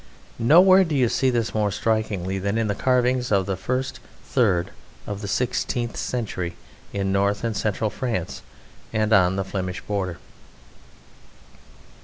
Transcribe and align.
Nowhere 0.39 0.83
do 0.83 0.95
you 0.95 1.07
see 1.09 1.29
this 1.29 1.53
more 1.53 1.69
strikingly 1.71 2.39
than 2.39 2.57
in 2.57 2.65
the 2.65 2.73
carvings 2.73 3.31
of 3.31 3.45
the 3.45 3.55
first 3.55 3.99
third 4.25 4.71
of 5.05 5.21
the 5.21 5.27
sixteenth 5.27 5.95
century 5.95 6.55
in 6.91 7.11
Northern 7.11 7.49
and 7.49 7.55
Central 7.55 7.91
France 7.91 8.41
and 8.91 9.13
on 9.13 9.35
the 9.35 9.45
Flemish 9.45 9.81
border. 9.81 10.17